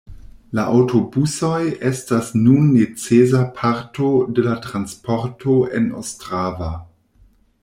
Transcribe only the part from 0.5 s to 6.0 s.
La aŭtobusoj estas nun necesa parto de la transporto en